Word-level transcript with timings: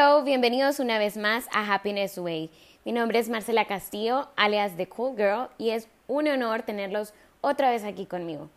Hello, 0.00 0.22
bienvenidos 0.22 0.78
una 0.78 0.96
vez 0.96 1.16
más 1.16 1.48
a 1.50 1.74
Happiness 1.74 2.18
Way. 2.18 2.50
Mi 2.84 2.92
nombre 2.92 3.18
es 3.18 3.28
Marcela 3.28 3.64
Castillo, 3.64 4.28
alias 4.36 4.76
The 4.76 4.88
Cool 4.88 5.16
Girl, 5.16 5.48
y 5.58 5.70
es 5.70 5.88
un 6.06 6.28
honor 6.28 6.62
tenerlos 6.62 7.14
otra 7.40 7.72
vez 7.72 7.82
aquí 7.82 8.06
conmigo. 8.06 8.48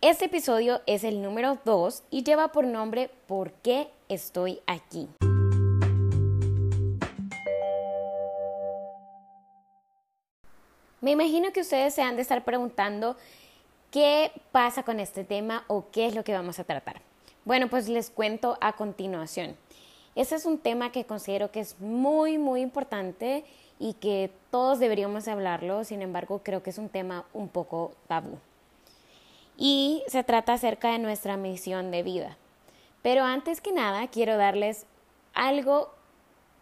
Este 0.00 0.24
episodio 0.24 0.80
es 0.86 1.04
el 1.04 1.20
número 1.20 1.58
2 1.66 2.04
y 2.10 2.22
lleva 2.22 2.52
por 2.52 2.64
nombre 2.64 3.10
¿Por 3.26 3.52
qué 3.52 3.90
estoy 4.08 4.60
aquí? 4.66 5.10
Me 11.02 11.10
imagino 11.10 11.52
que 11.52 11.60
ustedes 11.60 11.92
se 11.92 12.00
han 12.00 12.16
de 12.16 12.22
estar 12.22 12.44
preguntando 12.44 13.18
qué 13.90 14.32
pasa 14.52 14.84
con 14.84 15.00
este 15.00 15.22
tema 15.22 15.64
o 15.66 15.90
qué 15.92 16.06
es 16.06 16.14
lo 16.14 16.24
que 16.24 16.32
vamos 16.32 16.58
a 16.58 16.64
tratar. 16.64 17.02
Bueno, 17.44 17.68
pues 17.68 17.90
les 17.90 18.08
cuento 18.08 18.56
a 18.62 18.72
continuación. 18.72 19.54
Este 20.18 20.34
es 20.34 20.46
un 20.46 20.58
tema 20.58 20.90
que 20.90 21.04
considero 21.04 21.52
que 21.52 21.60
es 21.60 21.78
muy, 21.78 22.38
muy 22.38 22.60
importante 22.60 23.44
y 23.78 23.92
que 23.92 24.32
todos 24.50 24.80
deberíamos 24.80 25.28
hablarlo, 25.28 25.84
sin 25.84 26.02
embargo 26.02 26.40
creo 26.42 26.60
que 26.60 26.70
es 26.70 26.78
un 26.78 26.88
tema 26.88 27.24
un 27.32 27.48
poco 27.48 27.92
tabú. 28.08 28.36
Y 29.56 30.02
se 30.08 30.24
trata 30.24 30.54
acerca 30.54 30.90
de 30.90 30.98
nuestra 30.98 31.36
misión 31.36 31.92
de 31.92 32.02
vida. 32.02 32.36
Pero 33.00 33.22
antes 33.22 33.60
que 33.60 33.70
nada 33.70 34.08
quiero 34.08 34.36
darles 34.36 34.86
algo 35.34 35.94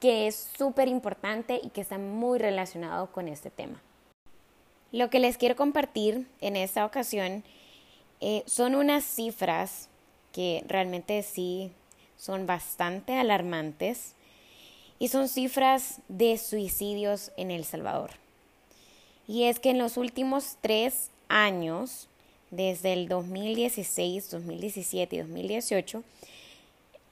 que 0.01 0.27
es 0.27 0.51
súper 0.59 0.87
importante 0.87 1.59
y 1.63 1.71
que 1.71 1.81
está 1.81 1.97
muy 1.97 2.39
relacionado 2.39 3.11
con 3.11 3.27
este 3.27 3.49
tema. 3.49 3.81
Lo 4.93 5.09
que 5.09 5.19
les 5.19 5.39
quiero 5.39 5.57
compartir 5.57 6.29
en 6.43 6.57
esta 6.57 6.85
ocasión 6.85 7.43
eh, 8.21 8.43
son 8.45 8.75
unas 8.75 9.03
cifras 9.03 9.89
que 10.33 10.63
realmente 10.69 11.23
sí 11.23 11.73
son 12.17 12.47
bastante 12.47 13.19
alarmantes 13.19 14.15
y 14.99 15.09
son 15.09 15.29
cifras 15.29 16.01
de 16.09 16.39
suicidios 16.39 17.33
en 17.37 17.51
El 17.51 17.65
Salvador. 17.65 18.11
Y 19.29 19.45
es 19.45 19.59
que 19.59 19.71
en 19.71 19.79
los 19.79 19.97
últimos 19.97 20.57
tres 20.61 21.11
años, 21.29 22.09
desde 22.51 22.93
el 22.93 23.09
2016, 23.09 24.31
2017 24.31 25.17
y 25.17 25.19
2018, 25.19 26.05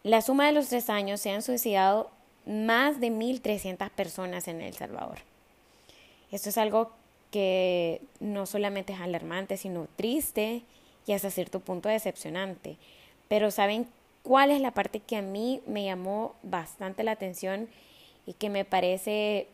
la 0.04 0.22
suma 0.22 0.46
de 0.46 0.52
los 0.52 0.68
tres 0.68 0.90
años 0.90 1.20
se 1.20 1.30
han 1.30 1.42
suicidado 1.42 2.10
más 2.46 3.00
de 3.00 3.10
1.300 3.10 3.90
personas 3.90 4.48
en 4.48 4.60
El 4.60 4.74
Salvador. 4.74 5.18
Esto 6.30 6.50
es 6.50 6.58
algo 6.58 6.92
que 7.30 8.00
no 8.20 8.46
solamente 8.46 8.92
es 8.92 9.00
alarmante, 9.00 9.56
sino 9.56 9.88
triste 9.96 10.62
y 11.06 11.12
hasta 11.12 11.30
cierto 11.30 11.60
punto 11.60 11.88
decepcionante. 11.88 12.76
Pero 13.28 13.50
¿saben 13.50 13.88
cuál 14.24 14.50
es 14.50 14.60
la 14.60 14.72
parte 14.72 14.98
que 14.98 15.16
a 15.16 15.22
mí 15.22 15.62
me 15.66 15.84
llamó 15.84 16.34
bastante 16.42 17.04
la 17.04 17.12
atención 17.12 17.68
y 18.26 18.32
que 18.32 18.48
me 18.50 18.64
parece 18.64 19.46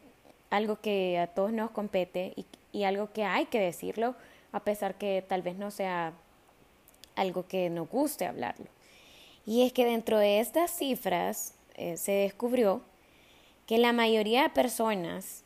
algo 0.49 0.81
que 0.81 1.19
a 1.19 1.27
todos 1.27 1.53
nos 1.53 1.71
compete 1.73 2.35
y, 2.73 2.85
algo 2.85 3.13
que 3.13 3.25
hay 3.25 3.47
que 3.47 3.59
decirlo, 3.59 4.15
a 4.53 4.61
pesar 4.61 4.95
que 4.95 5.25
tal 5.29 5.43
vez 5.43 5.57
no 5.57 5.73
sea 5.73 6.13
algo 7.17 7.47
que 7.47 7.69
nos 7.69 7.89
guste 7.89 8.27
hablarlo? 8.27 8.67
Y 9.45 9.67
es 9.67 9.73
que 9.73 9.85
dentro 9.85 10.19
de 10.19 10.39
estas 10.39 10.71
cifras 10.71 11.55
eh, 11.75 11.97
se 11.97 12.13
descubrió 12.13 12.81
que 13.67 13.77
la 13.79 13.93
mayoría 13.93 14.45
de 14.45 14.51
personas 14.51 15.43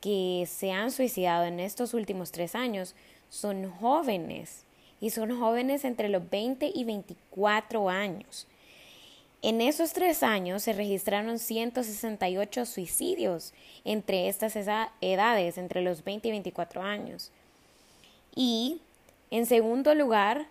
que 0.00 0.46
se 0.48 0.70
han 0.70 0.92
suicidado 0.92 1.44
en 1.44 1.58
estos 1.58 1.92
últimos 1.92 2.30
tres 2.30 2.54
años 2.54 2.94
son 3.30 3.68
jóvenes 3.68 4.64
y 5.00 5.10
son 5.10 5.38
jóvenes 5.38 5.84
entre 5.84 6.08
los 6.08 6.28
20 6.28 6.70
y 6.74 6.84
24 6.84 7.88
años. 7.88 8.46
En 9.40 9.60
esos 9.60 9.92
tres 9.92 10.24
años 10.24 10.64
se 10.64 10.72
registraron 10.72 11.38
168 11.38 12.66
suicidios 12.66 13.54
entre 13.84 14.28
estas 14.28 14.56
edades, 14.56 15.58
entre 15.58 15.82
los 15.82 16.02
20 16.02 16.26
y 16.26 16.30
24 16.32 16.82
años. 16.82 17.30
Y 18.34 18.80
en 19.30 19.46
segundo 19.46 19.94
lugar, 19.94 20.46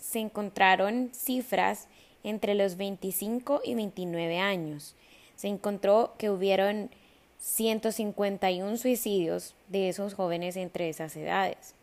se 0.00 0.18
encontraron 0.18 1.10
cifras 1.12 1.86
entre 2.24 2.54
los 2.54 2.76
25 2.76 3.60
y 3.64 3.74
29 3.74 4.38
años. 4.38 4.96
Se 5.36 5.46
encontró 5.46 6.14
que 6.18 6.30
hubieron 6.30 6.90
151 7.38 8.76
suicidios 8.78 9.54
de 9.68 9.90
esos 9.90 10.14
jóvenes 10.14 10.56
entre 10.56 10.88
esas 10.88 11.14
edades. 11.16 11.77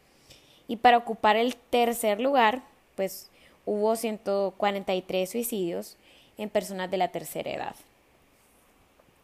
Y 0.67 0.77
para 0.77 0.97
ocupar 0.97 1.35
el 1.35 1.55
tercer 1.55 2.19
lugar, 2.19 2.63
pues 2.95 3.29
hubo 3.65 3.95
143 3.95 5.29
suicidios 5.29 5.97
en 6.37 6.49
personas 6.49 6.89
de 6.91 6.97
la 6.97 7.09
tercera 7.09 7.51
edad. 7.51 7.75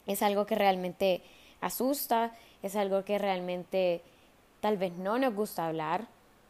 Es 0.08 0.22
algo 0.22 0.46
que 0.46 0.56
realmente 0.56 1.22
asusta, 1.62 2.32
es 2.64 2.76
algo 2.76 3.04
que 3.06 3.18
realmente 3.18 4.02
tal 4.62 4.78
vez 4.78 4.94
no 4.94 5.18
nos 5.18 5.34
gusta 5.34 5.68
hablar, 5.68 6.08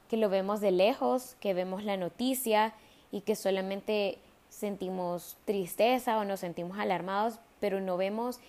que 0.10 0.18
lo 0.18 0.30
vemos 0.30 0.60
de 0.60 0.72
lejos, 0.72 1.36
que 1.40 1.54
vemos 1.54 1.84
la 1.84 1.98
noticia 1.98 2.74
y 3.12 3.22
que 3.22 3.36
solamente 3.36 4.18
sentimos 4.50 5.38
tristeza 5.46 6.18
o 6.18 6.26
nos 6.26 6.42
sentimos 6.42 6.78
alarmados, 6.80 7.40
pero 7.60 7.80
no 7.80 7.98
vemos 7.98 8.40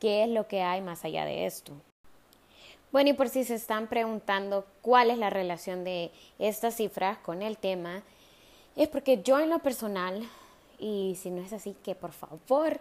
qué 0.00 0.24
es 0.24 0.28
lo 0.28 0.48
que 0.48 0.62
hay 0.62 0.80
más 0.80 1.04
allá 1.04 1.24
de 1.24 1.46
esto. 1.46 1.72
Bueno, 2.92 3.08
y 3.08 3.12
por 3.14 3.30
si 3.30 3.42
se 3.44 3.54
están 3.54 3.86
preguntando 3.86 4.66
cuál 4.82 5.10
es 5.10 5.16
la 5.16 5.30
relación 5.30 5.82
de 5.82 6.10
estas 6.38 6.76
cifras 6.76 7.16
con 7.16 7.40
el 7.40 7.56
tema, 7.56 8.02
es 8.76 8.86
porque 8.88 9.22
yo 9.22 9.40
en 9.40 9.48
lo 9.48 9.60
personal, 9.60 10.28
y 10.78 11.16
si 11.18 11.30
no 11.30 11.40
es 11.40 11.54
así, 11.54 11.74
que 11.82 11.94
por 11.94 12.12
favor 12.12 12.78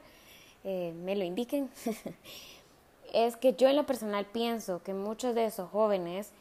eh, 0.66 0.94
me 1.06 1.16
lo 1.16 1.24
indiquen, 1.24 1.70
es 3.14 3.38
que 3.38 3.54
yo 3.54 3.70
en 3.70 3.78
lo 3.78 3.86
personal 3.86 4.26
pienso 4.26 4.84
que 4.84 4.94
muchos 4.94 5.34
de 5.34 5.46
esos 5.46 5.70
jóvenes 5.70 6.32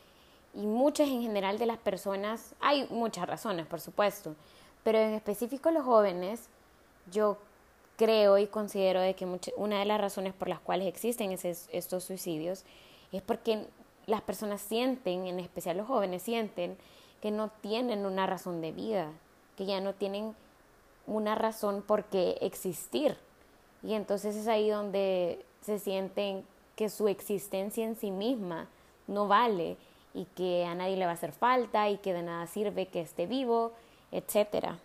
y 0.52 0.66
muchas 0.66 1.08
en 1.08 1.22
general 1.22 1.56
de 1.60 1.66
las 1.66 1.78
personas, 1.78 2.56
hay 2.58 2.88
muchas 2.90 3.28
razones, 3.28 3.66
por 3.66 3.80
supuesto, 3.80 4.34
pero 4.82 4.98
en 4.98 5.14
específico 5.14 5.70
los 5.70 5.84
jóvenes, 5.84 6.48
yo 7.12 7.38
creo 7.96 8.36
y 8.36 8.48
considero 8.48 9.00
de 9.00 9.14
que 9.14 9.28
una 9.56 9.78
de 9.78 9.84
las 9.84 10.00
razones 10.00 10.34
por 10.34 10.48
las 10.48 10.58
cuales 10.58 10.88
existen 10.88 11.30
estos 11.30 12.02
suicidios 12.02 12.64
es 13.16 13.22
porque 13.22 13.66
las 14.06 14.22
personas 14.22 14.60
sienten, 14.60 15.26
en 15.26 15.40
especial 15.40 15.76
los 15.76 15.86
jóvenes, 15.86 16.22
sienten 16.22 16.76
que 17.20 17.30
no 17.30 17.48
tienen 17.60 18.06
una 18.06 18.26
razón 18.26 18.60
de 18.60 18.72
vida, 18.72 19.10
que 19.56 19.66
ya 19.66 19.80
no 19.80 19.94
tienen 19.94 20.34
una 21.06 21.34
razón 21.34 21.82
por 21.82 22.04
qué 22.04 22.38
existir. 22.40 23.16
Y 23.82 23.94
entonces 23.94 24.36
es 24.36 24.48
ahí 24.48 24.70
donde 24.70 25.44
se 25.60 25.78
sienten 25.78 26.44
que 26.76 26.88
su 26.88 27.08
existencia 27.08 27.84
en 27.84 27.96
sí 27.96 28.10
misma 28.10 28.68
no 29.06 29.28
vale 29.28 29.76
y 30.14 30.24
que 30.24 30.64
a 30.64 30.74
nadie 30.74 30.96
le 30.96 31.04
va 31.04 31.12
a 31.12 31.14
hacer 31.14 31.32
falta 31.32 31.88
y 31.90 31.98
que 31.98 32.12
de 32.12 32.22
nada 32.22 32.46
sirve 32.46 32.86
que 32.86 33.00
esté 33.00 33.26
vivo, 33.26 33.72
etcétera. 34.10 34.78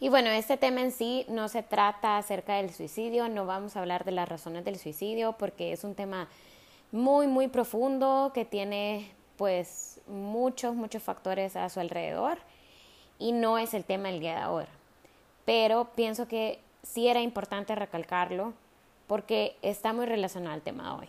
Y 0.00 0.10
bueno, 0.10 0.30
este 0.30 0.56
tema 0.56 0.80
en 0.80 0.92
sí 0.92 1.24
no 1.28 1.48
se 1.48 1.64
trata 1.64 2.18
acerca 2.18 2.56
del 2.56 2.72
suicidio, 2.72 3.28
no 3.28 3.46
vamos 3.46 3.76
a 3.76 3.80
hablar 3.80 4.04
de 4.04 4.12
las 4.12 4.28
razones 4.28 4.64
del 4.64 4.78
suicidio 4.78 5.32
porque 5.32 5.72
es 5.72 5.82
un 5.82 5.96
tema 5.96 6.28
muy, 6.92 7.26
muy 7.26 7.48
profundo 7.48 8.30
que 8.32 8.44
tiene 8.44 9.10
pues 9.36 10.00
muchos, 10.06 10.76
muchos 10.76 11.02
factores 11.02 11.56
a 11.56 11.68
su 11.68 11.80
alrededor 11.80 12.38
y 13.18 13.32
no 13.32 13.58
es 13.58 13.74
el 13.74 13.84
tema 13.84 14.08
del 14.08 14.20
día 14.20 14.36
de 14.36 14.40
ahora. 14.40 14.68
Pero 15.44 15.88
pienso 15.96 16.28
que 16.28 16.60
sí 16.84 17.08
era 17.08 17.20
importante 17.20 17.74
recalcarlo 17.74 18.52
porque 19.08 19.56
está 19.62 19.92
muy 19.92 20.06
relacionado 20.06 20.54
al 20.54 20.62
tema 20.62 20.84
de 20.84 21.00
hoy. 21.00 21.08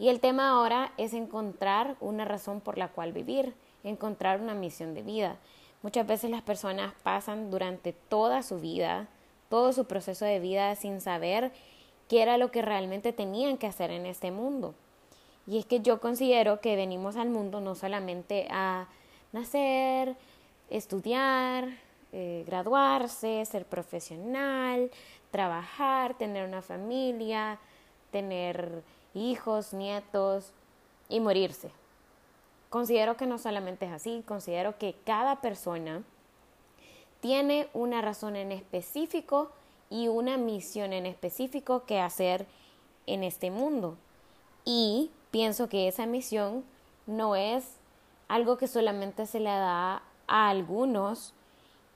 Y 0.00 0.08
el 0.08 0.18
tema 0.18 0.48
ahora 0.48 0.92
es 0.96 1.12
encontrar 1.12 1.94
una 2.00 2.24
razón 2.24 2.60
por 2.60 2.76
la 2.78 2.88
cual 2.88 3.12
vivir, 3.12 3.54
encontrar 3.84 4.40
una 4.40 4.54
misión 4.54 4.94
de 4.94 5.02
vida. 5.02 5.36
Muchas 5.82 6.06
veces 6.06 6.30
las 6.30 6.42
personas 6.42 6.92
pasan 7.02 7.50
durante 7.50 7.92
toda 7.92 8.42
su 8.42 8.60
vida, 8.60 9.08
todo 9.48 9.72
su 9.72 9.86
proceso 9.86 10.24
de 10.24 10.38
vida 10.38 10.76
sin 10.76 11.00
saber 11.00 11.52
qué 12.08 12.22
era 12.22 12.36
lo 12.36 12.50
que 12.50 12.60
realmente 12.60 13.12
tenían 13.12 13.56
que 13.56 13.66
hacer 13.66 13.90
en 13.90 14.04
este 14.04 14.30
mundo. 14.30 14.74
Y 15.46 15.58
es 15.58 15.64
que 15.64 15.80
yo 15.80 16.00
considero 16.00 16.60
que 16.60 16.76
venimos 16.76 17.16
al 17.16 17.30
mundo 17.30 17.60
no 17.60 17.74
solamente 17.74 18.46
a 18.50 18.88
nacer, 19.32 20.16
estudiar, 20.68 21.68
eh, 22.12 22.44
graduarse, 22.46 23.44
ser 23.46 23.64
profesional, 23.64 24.90
trabajar, 25.30 26.16
tener 26.18 26.46
una 26.46 26.60
familia, 26.60 27.58
tener 28.10 28.82
hijos, 29.14 29.72
nietos 29.72 30.52
y 31.08 31.20
morirse. 31.20 31.70
Considero 32.70 33.16
que 33.16 33.26
no 33.26 33.36
solamente 33.38 33.86
es 33.86 33.92
así, 33.92 34.22
considero 34.26 34.78
que 34.78 34.94
cada 35.04 35.40
persona 35.40 36.04
tiene 37.20 37.68
una 37.74 38.00
razón 38.00 38.36
en 38.36 38.52
específico 38.52 39.50
y 39.90 40.06
una 40.06 40.38
misión 40.38 40.92
en 40.92 41.04
específico 41.04 41.84
que 41.84 42.00
hacer 42.00 42.46
en 43.06 43.24
este 43.24 43.50
mundo. 43.50 43.96
Y 44.64 45.10
pienso 45.32 45.68
que 45.68 45.88
esa 45.88 46.06
misión 46.06 46.64
no 47.06 47.34
es 47.34 47.64
algo 48.28 48.56
que 48.56 48.68
solamente 48.68 49.26
se 49.26 49.40
le 49.40 49.50
da 49.50 50.02
a 50.28 50.48
algunos 50.48 51.34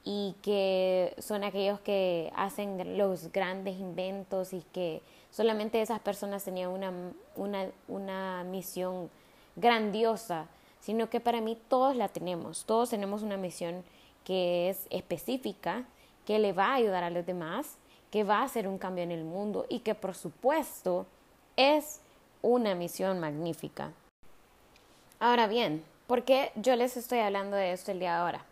y 0.02 0.34
que 0.42 1.14
son 1.18 1.44
aquellos 1.44 1.78
que 1.80 2.32
hacen 2.34 2.98
los 2.98 3.30
grandes 3.32 3.78
inventos 3.78 4.52
y 4.52 4.62
que 4.72 5.02
solamente 5.30 5.80
esas 5.80 6.00
personas 6.00 6.44
tenían 6.44 6.70
una, 6.70 6.92
una, 7.36 7.68
una 7.86 8.44
misión 8.44 9.08
grandiosa, 9.56 10.46
sino 10.84 11.08
que 11.08 11.18
para 11.18 11.40
mí 11.40 11.56
todos 11.68 11.96
la 11.96 12.08
tenemos, 12.08 12.66
todos 12.66 12.90
tenemos 12.90 13.22
una 13.22 13.38
misión 13.38 13.82
que 14.22 14.68
es 14.68 14.86
específica, 14.90 15.84
que 16.26 16.38
le 16.38 16.52
va 16.52 16.66
a 16.66 16.74
ayudar 16.74 17.02
a 17.04 17.08
los 17.08 17.24
demás, 17.24 17.78
que 18.10 18.22
va 18.22 18.40
a 18.40 18.44
hacer 18.44 18.68
un 18.68 18.76
cambio 18.76 19.02
en 19.02 19.10
el 19.10 19.24
mundo 19.24 19.64
y 19.70 19.78
que 19.78 19.94
por 19.94 20.14
supuesto 20.14 21.06
es 21.56 22.00
una 22.42 22.74
misión 22.74 23.18
magnífica. 23.18 23.92
Ahora 25.20 25.46
bien, 25.46 25.82
¿por 26.06 26.24
qué 26.24 26.52
yo 26.54 26.76
les 26.76 26.98
estoy 26.98 27.20
hablando 27.20 27.56
de 27.56 27.72
esto 27.72 27.90
el 27.90 27.98
día 27.98 28.16
de 28.16 28.20
ahora? 28.20 28.44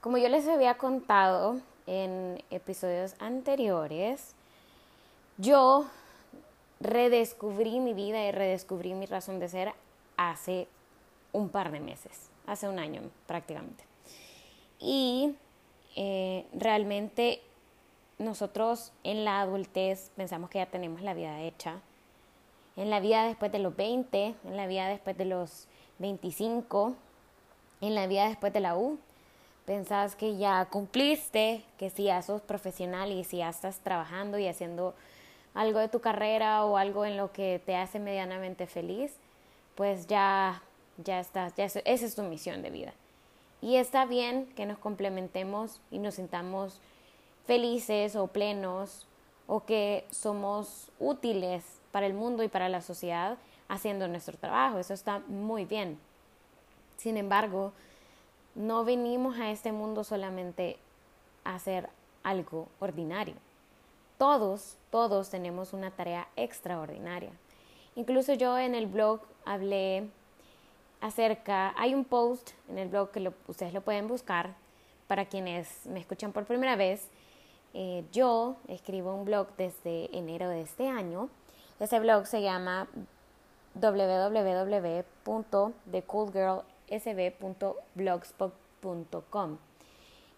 Como 0.00 0.16
yo 0.16 0.30
les 0.30 0.48
había 0.48 0.78
contado 0.78 1.60
en 1.86 2.42
episodios 2.50 3.14
anteriores, 3.18 4.34
yo 5.36 5.84
redescubrí 6.80 7.78
mi 7.78 7.92
vida 7.92 8.24
y 8.24 8.32
redescubrí 8.32 8.94
mi 8.94 9.04
razón 9.04 9.38
de 9.38 9.48
ser 9.50 9.72
hace 10.16 10.66
un 11.38 11.48
par 11.48 11.70
de 11.70 11.80
meses, 11.80 12.30
hace 12.46 12.68
un 12.68 12.78
año 12.78 13.02
prácticamente. 13.26 13.84
Y 14.80 15.34
eh, 15.96 16.46
realmente 16.52 17.40
nosotros 18.18 18.92
en 19.04 19.24
la 19.24 19.40
adultez 19.40 20.10
pensamos 20.16 20.50
que 20.50 20.58
ya 20.58 20.66
tenemos 20.66 21.02
la 21.02 21.14
vida 21.14 21.40
hecha. 21.40 21.80
En 22.76 22.90
la 22.90 23.00
vida 23.00 23.24
después 23.24 23.50
de 23.50 23.58
los 23.58 23.74
20, 23.74 24.34
en 24.44 24.56
la 24.56 24.66
vida 24.66 24.88
después 24.88 25.16
de 25.16 25.24
los 25.24 25.66
25, 25.98 26.94
en 27.80 27.94
la 27.94 28.06
vida 28.06 28.28
después 28.28 28.52
de 28.52 28.60
la 28.60 28.76
U, 28.76 28.98
pensás 29.64 30.16
que 30.16 30.36
ya 30.36 30.64
cumpliste, 30.66 31.64
que 31.76 31.90
si 31.90 32.04
ya 32.04 32.22
sos 32.22 32.40
profesional 32.40 33.12
y 33.12 33.24
si 33.24 33.38
ya 33.38 33.48
estás 33.48 33.80
trabajando 33.80 34.38
y 34.38 34.46
haciendo 34.46 34.94
algo 35.54 35.78
de 35.78 35.88
tu 35.88 36.00
carrera 36.00 36.64
o 36.64 36.76
algo 36.76 37.04
en 37.04 37.16
lo 37.16 37.32
que 37.32 37.60
te 37.64 37.76
hace 37.76 37.98
medianamente 37.98 38.66
feliz, 38.66 39.16
pues 39.74 40.06
ya, 40.06 40.62
ya 41.04 41.20
estás, 41.20 41.54
ya 41.54 41.64
esa 41.64 41.82
es 41.84 42.14
tu 42.14 42.22
misión 42.22 42.62
de 42.62 42.70
vida. 42.70 42.92
Y 43.60 43.76
está 43.76 44.04
bien 44.04 44.46
que 44.54 44.66
nos 44.66 44.78
complementemos 44.78 45.80
y 45.90 45.98
nos 45.98 46.14
sintamos 46.14 46.80
felices 47.46 48.14
o 48.14 48.28
plenos 48.28 49.06
o 49.46 49.64
que 49.64 50.04
somos 50.10 50.90
útiles 51.00 51.64
para 51.90 52.06
el 52.06 52.14
mundo 52.14 52.42
y 52.42 52.48
para 52.48 52.68
la 52.68 52.82
sociedad 52.82 53.38
haciendo 53.68 54.06
nuestro 54.06 54.36
trabajo. 54.36 54.78
Eso 54.78 54.94
está 54.94 55.20
muy 55.20 55.64
bien. 55.64 55.98
Sin 56.96 57.16
embargo, 57.16 57.72
no 58.54 58.84
venimos 58.84 59.38
a 59.38 59.50
este 59.50 59.72
mundo 59.72 60.04
solamente 60.04 60.78
a 61.44 61.54
hacer 61.54 61.88
algo 62.22 62.68
ordinario. 62.80 63.34
Todos, 64.18 64.76
todos 64.90 65.30
tenemos 65.30 65.72
una 65.72 65.90
tarea 65.90 66.28
extraordinaria. 66.36 67.30
Incluso 67.94 68.34
yo 68.34 68.58
en 68.58 68.74
el 68.74 68.86
blog 68.86 69.20
hablé 69.44 70.08
acerca, 71.00 71.74
hay 71.76 71.94
un 71.94 72.04
post 72.04 72.50
en 72.68 72.78
el 72.78 72.88
blog 72.88 73.10
que 73.10 73.32
ustedes 73.46 73.72
lo 73.72 73.80
pueden 73.82 74.08
buscar 74.08 74.54
para 75.06 75.26
quienes 75.26 75.86
me 75.86 76.00
escuchan 76.00 76.32
por 76.32 76.44
primera 76.44 76.74
vez. 76.76 77.08
Eh, 77.74 78.04
yo 78.12 78.56
escribo 78.68 79.14
un 79.14 79.24
blog 79.24 79.48
desde 79.56 80.16
enero 80.16 80.48
de 80.48 80.62
este 80.62 80.88
año. 80.88 81.28
Ese 81.80 81.98
blog 82.00 82.26
se 82.26 82.42
llama 82.42 82.88
www.thecoolgirl 83.74 86.62
sb.blogspot.com. 86.90 89.58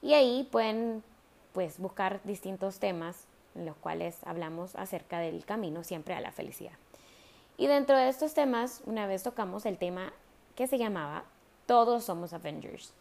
Y 0.02 0.14
ahí 0.14 0.48
pueden 0.50 1.04
pues 1.52 1.78
buscar 1.78 2.20
distintos 2.24 2.78
temas 2.78 3.26
en 3.54 3.66
los 3.66 3.76
cuales 3.76 4.18
hablamos 4.24 4.74
acerca 4.76 5.18
del 5.18 5.44
camino 5.44 5.84
siempre 5.84 6.14
a 6.14 6.20
la 6.20 6.32
felicidad. 6.32 6.72
Y 7.56 7.66
dentro 7.66 7.96
de 7.96 8.08
estos 8.08 8.34
temas, 8.34 8.82
una 8.86 9.06
vez 9.06 9.22
tocamos 9.22 9.66
el 9.66 9.78
tema 9.78 10.12
que 10.60 10.66
se 10.66 10.76
llamaba 10.76 11.24
Todos 11.64 12.04
somos 12.04 12.34
Avengers. 12.34 12.92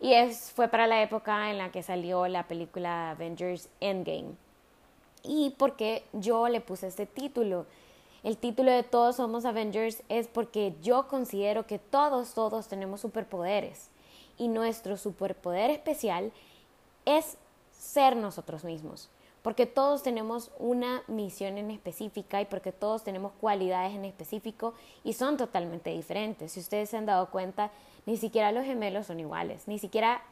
Y 0.00 0.14
es, 0.14 0.50
fue 0.50 0.68
para 0.68 0.86
la 0.86 1.02
época 1.02 1.50
en 1.50 1.58
la 1.58 1.70
que 1.70 1.82
salió 1.82 2.26
la 2.26 2.48
película 2.48 3.10
Avengers 3.10 3.68
Endgame. 3.80 4.30
Y 5.22 5.50
porque 5.58 6.04
yo 6.14 6.48
le 6.48 6.62
puse 6.62 6.86
este 6.86 7.04
título, 7.04 7.66
el 8.22 8.38
título 8.38 8.70
de 8.70 8.82
Todos 8.82 9.16
somos 9.16 9.44
Avengers 9.44 10.02
es 10.08 10.26
porque 10.26 10.72
yo 10.80 11.06
considero 11.06 11.66
que 11.66 11.78
todos, 11.78 12.32
todos 12.32 12.68
tenemos 12.68 13.02
superpoderes 13.02 13.90
y 14.38 14.48
nuestro 14.48 14.96
superpoder 14.96 15.70
especial 15.70 16.32
es 17.04 17.36
ser 17.72 18.16
nosotros 18.16 18.64
mismos, 18.64 19.10
porque 19.42 19.66
todos 19.66 20.02
tenemos 20.02 20.50
una 20.58 21.02
misión 21.08 21.58
en 21.58 21.70
específica 21.70 22.40
y 22.40 22.44
porque 22.44 22.72
todos 22.72 23.02
tenemos 23.02 23.32
cualidades 23.40 23.94
en 23.94 24.04
específico 24.04 24.74
y 25.04 25.14
son 25.14 25.36
totalmente 25.36 25.90
diferentes. 25.90 26.52
Si 26.52 26.60
ustedes 26.60 26.90
se 26.90 26.96
han 26.96 27.06
dado 27.06 27.30
cuenta, 27.30 27.70
ni 28.06 28.16
siquiera 28.16 28.52
los 28.52 28.64
gemelos 28.64 29.06
son 29.06 29.20
iguales, 29.20 29.66
ni 29.66 29.78
siquiera 29.78 30.22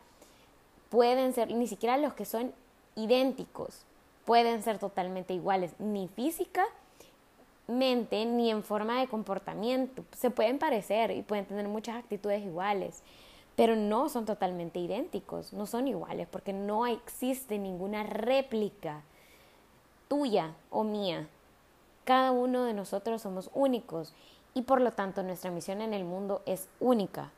pueden 0.91 1.33
ser, 1.33 1.53
ni 1.53 1.67
siquiera 1.67 1.97
los 1.97 2.15
que 2.15 2.25
son 2.25 2.53
idénticos 2.97 3.85
pueden 4.25 4.63
ser 4.63 4.79
totalmente 4.79 5.35
iguales, 5.35 5.73
ni 5.81 6.07
física 6.07 6.65
mente 7.67 8.25
ni 8.27 8.51
en 8.51 8.63
forma 8.63 9.01
de 9.01 9.09
comportamiento. 9.09 10.05
Se 10.17 10.31
pueden 10.31 10.59
parecer 10.59 11.11
y 11.11 11.23
pueden 11.23 11.47
tener 11.47 11.67
muchas 11.69 11.97
actitudes 11.97 12.45
iguales, 12.45 13.03
pero 13.61 13.77
no 13.77 14.09
son 14.09 14.25
totalmente 14.25 14.79
idénticos, 14.79 15.53
no 15.53 15.67
son 15.67 15.87
iguales 15.87 16.27
porque 16.31 16.55
no 16.55 16.87
existe 16.87 17.59
ninguna 17.59 18.05
réplica 18.05 19.03
tuya 20.09 20.55
o 20.71 20.83
mía. 20.83 21.29
Cada 22.05 22.33
uno 22.33 22.65
de 22.65 22.73
nosotros 22.73 23.21
somos 23.21 23.51
únicos 23.53 24.15
y 24.55 24.63
por 24.63 24.81
lo 24.81 24.93
tanto 24.93 25.23
nuestra 25.23 25.51
misión 25.51 25.83
en 25.83 25.93
el 25.93 26.07
mundo 26.07 26.41
es 26.47 26.71
única. 26.81 27.33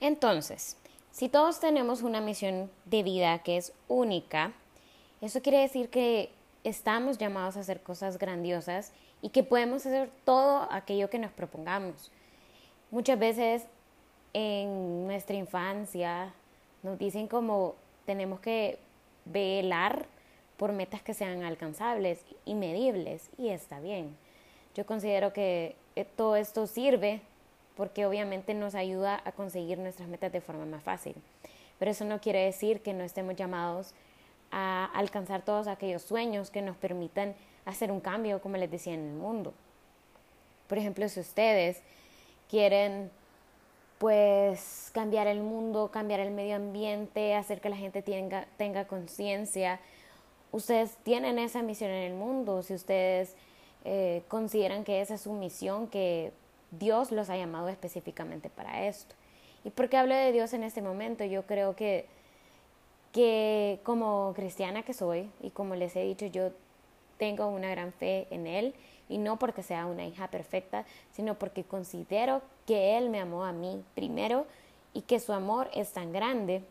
Entonces, 0.00 0.78
si 1.10 1.28
todos 1.28 1.60
tenemos 1.60 2.00
una 2.00 2.22
misión 2.22 2.70
de 2.86 3.02
vida 3.02 3.40
que 3.40 3.58
es 3.58 3.74
única, 3.88 4.54
eso 5.20 5.42
quiere 5.42 5.58
decir 5.58 5.90
que 5.90 6.32
estamos 6.64 7.18
llamados 7.18 7.58
a 7.58 7.60
hacer 7.60 7.82
cosas 7.82 8.16
grandiosas 8.16 8.94
y 9.20 9.28
que 9.28 9.42
podemos 9.42 9.84
hacer 9.84 10.10
todo 10.24 10.66
aquello 10.70 11.10
que 11.10 11.18
nos 11.18 11.32
propongamos. 11.32 12.10
Muchas 12.90 13.18
veces 13.18 13.66
en 14.32 15.01
nuestra 15.22 15.36
infancia 15.36 16.34
nos 16.82 16.98
dicen 16.98 17.28
como 17.28 17.76
tenemos 18.06 18.40
que 18.40 18.80
velar 19.24 20.04
por 20.56 20.72
metas 20.72 21.00
que 21.00 21.14
sean 21.14 21.44
alcanzables 21.44 22.24
y 22.44 22.56
medibles 22.56 23.30
y 23.38 23.50
está 23.50 23.78
bien. 23.78 24.16
Yo 24.74 24.84
considero 24.84 25.32
que 25.32 25.76
eh, 25.94 26.04
todo 26.04 26.34
esto 26.34 26.66
sirve 26.66 27.20
porque 27.76 28.04
obviamente 28.04 28.52
nos 28.52 28.74
ayuda 28.74 29.22
a 29.24 29.30
conseguir 29.30 29.78
nuestras 29.78 30.08
metas 30.08 30.32
de 30.32 30.40
forma 30.40 30.66
más 30.66 30.82
fácil. 30.82 31.14
Pero 31.78 31.92
eso 31.92 32.04
no 32.04 32.20
quiere 32.20 32.40
decir 32.40 32.80
que 32.80 32.92
no 32.92 33.04
estemos 33.04 33.36
llamados 33.36 33.94
a 34.50 34.86
alcanzar 34.86 35.42
todos 35.42 35.68
aquellos 35.68 36.02
sueños 36.02 36.50
que 36.50 36.62
nos 36.62 36.76
permitan 36.76 37.36
hacer 37.64 37.92
un 37.92 38.00
cambio, 38.00 38.42
como 38.42 38.56
les 38.56 38.72
decía, 38.72 38.94
en 38.94 39.06
el 39.06 39.14
mundo. 39.14 39.54
Por 40.66 40.78
ejemplo, 40.78 41.08
si 41.08 41.20
ustedes 41.20 41.80
quieren 42.50 43.08
pues 44.02 44.90
cambiar 44.92 45.28
el 45.28 45.42
mundo, 45.42 45.92
cambiar 45.92 46.18
el 46.18 46.32
medio 46.32 46.56
ambiente, 46.56 47.36
hacer 47.36 47.60
que 47.60 47.68
la 47.68 47.76
gente 47.76 48.02
tenga, 48.02 48.48
tenga 48.56 48.84
conciencia, 48.88 49.78
ustedes 50.50 50.96
tienen 51.04 51.38
esa 51.38 51.62
misión 51.62 51.92
en 51.92 52.10
el 52.10 52.14
mundo, 52.14 52.64
si 52.64 52.74
ustedes 52.74 53.36
eh, 53.84 54.24
consideran 54.26 54.82
que 54.82 55.02
esa 55.02 55.14
es 55.14 55.20
su 55.20 55.32
misión, 55.32 55.86
que 55.86 56.32
Dios 56.72 57.12
los 57.12 57.30
ha 57.30 57.36
llamado 57.36 57.68
específicamente 57.68 58.50
para 58.50 58.88
esto. 58.88 59.14
¿Y 59.62 59.70
por 59.70 59.88
qué 59.88 59.98
hablo 59.98 60.16
de 60.16 60.32
Dios 60.32 60.52
en 60.52 60.64
este 60.64 60.82
momento? 60.82 61.24
Yo 61.24 61.46
creo 61.46 61.76
que, 61.76 62.06
que 63.12 63.78
como 63.84 64.32
cristiana 64.34 64.82
que 64.82 64.94
soy, 64.94 65.30
y 65.40 65.50
como 65.50 65.76
les 65.76 65.94
he 65.94 66.02
dicho, 66.02 66.26
yo 66.26 66.50
tengo 67.18 67.46
una 67.46 67.70
gran 67.70 67.92
fe 67.92 68.26
en 68.30 68.48
Él 68.48 68.74
y 69.12 69.18
no 69.18 69.38
porque 69.38 69.62
sea 69.62 69.84
una 69.84 70.06
hija 70.06 70.28
perfecta, 70.28 70.86
sino 71.12 71.34
porque 71.34 71.64
considero 71.64 72.40
que 72.66 72.96
Él 72.96 73.10
me 73.10 73.20
amó 73.20 73.44
a 73.44 73.52
mí 73.52 73.84
primero 73.94 74.46
y 74.94 75.02
que 75.02 75.20
su 75.20 75.34
amor 75.34 75.68
es 75.74 75.92
tan 75.92 76.12
grande 76.12 76.62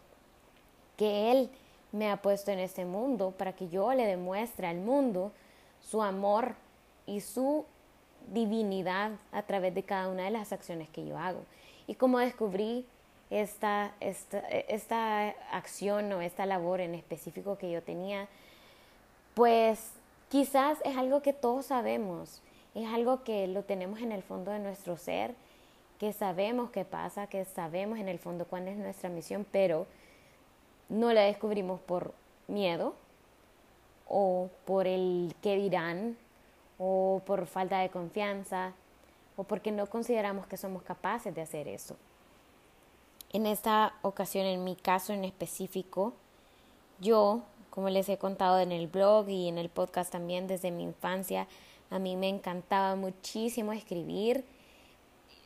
que 0.97 1.31
Él 1.31 1.51
me 1.91 2.09
ha 2.09 2.17
puesto 2.17 2.49
en 2.49 2.57
este 2.57 2.83
mundo 2.83 3.31
para 3.37 3.53
que 3.53 3.69
yo 3.69 3.93
le 3.93 4.07
demuestre 4.07 4.65
al 4.65 4.77
mundo 4.77 5.31
su 5.81 6.01
amor 6.01 6.55
y 7.05 7.21
su 7.21 7.65
divinidad 8.33 9.11
a 9.31 9.43
través 9.43 9.75
de 9.75 9.83
cada 9.83 10.07
una 10.07 10.23
de 10.23 10.31
las 10.31 10.51
acciones 10.51 10.89
que 10.89 11.05
yo 11.05 11.19
hago. 11.19 11.43
Y 11.85 11.93
como 11.93 12.17
descubrí 12.17 12.87
esta, 13.29 13.93
esta, 13.99 14.39
esta 14.39 15.29
acción 15.51 16.11
o 16.13 16.21
esta 16.21 16.47
labor 16.47 16.81
en 16.81 16.95
específico 16.95 17.59
que 17.59 17.69
yo 17.69 17.83
tenía, 17.83 18.27
pues 19.35 19.91
Quizás 20.31 20.77
es 20.85 20.95
algo 20.95 21.21
que 21.21 21.33
todos 21.33 21.65
sabemos, 21.65 22.41
es 22.73 22.87
algo 22.87 23.21
que 23.25 23.47
lo 23.47 23.63
tenemos 23.63 23.99
en 23.99 24.13
el 24.13 24.23
fondo 24.23 24.51
de 24.51 24.59
nuestro 24.59 24.95
ser, 24.95 25.35
que 25.99 26.13
sabemos 26.13 26.71
qué 26.71 26.85
pasa, 26.85 27.27
que 27.27 27.43
sabemos 27.43 27.99
en 27.99 28.07
el 28.07 28.17
fondo 28.17 28.45
cuál 28.45 28.69
es 28.69 28.77
nuestra 28.77 29.09
misión, 29.09 29.45
pero 29.51 29.87
no 30.87 31.11
la 31.11 31.23
descubrimos 31.23 31.81
por 31.81 32.13
miedo 32.47 32.95
o 34.07 34.49
por 34.63 34.87
el 34.87 35.35
qué 35.41 35.57
dirán 35.57 36.15
o 36.79 37.21
por 37.25 37.45
falta 37.45 37.79
de 37.79 37.89
confianza 37.89 38.71
o 39.35 39.43
porque 39.43 39.73
no 39.73 39.87
consideramos 39.87 40.47
que 40.47 40.55
somos 40.55 40.81
capaces 40.81 41.35
de 41.35 41.41
hacer 41.41 41.67
eso. 41.67 41.97
En 43.33 43.45
esta 43.45 43.95
ocasión, 44.01 44.45
en 44.45 44.63
mi 44.63 44.77
caso 44.77 45.11
en 45.11 45.25
específico, 45.25 46.13
yo, 47.01 47.41
como 47.71 47.89
les 47.89 48.07
he 48.09 48.17
contado 48.17 48.59
en 48.59 48.71
el 48.71 48.87
blog 48.87 49.27
y 49.29 49.47
en 49.47 49.57
el 49.57 49.69
podcast 49.69 50.11
también 50.11 50.45
desde 50.45 50.69
mi 50.69 50.83
infancia, 50.83 51.47
a 51.89 51.97
mí 51.97 52.15
me 52.15 52.29
encantaba 52.29 52.95
muchísimo 52.95 53.73
escribir, 53.73 54.45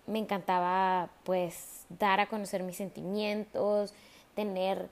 me 0.08 0.20
encantaba 0.20 1.10
pues 1.24 1.86
dar 1.88 2.20
a 2.20 2.28
conocer 2.28 2.64
mis 2.64 2.76
sentimientos, 2.76 3.94
tener 4.36 4.90